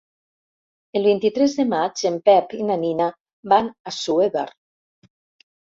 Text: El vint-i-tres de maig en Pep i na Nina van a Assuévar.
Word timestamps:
El 0.99 1.03
vint-i-tres 1.07 1.53
de 1.59 1.65
maig 1.73 2.03
en 2.11 2.17
Pep 2.29 2.55
i 2.63 2.65
na 2.71 2.79
Nina 2.87 3.11
van 3.55 3.71
a 3.73 3.93
Assuévar. 3.93 4.49